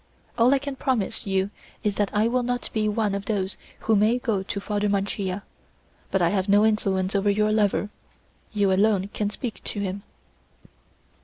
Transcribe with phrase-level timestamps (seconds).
[0.35, 1.51] All I can promise you
[1.83, 5.43] is that I will not be one of those who may go to Father Mancia;
[6.09, 7.89] but I have no influence over your lover;
[8.51, 10.01] you alone can speak to him."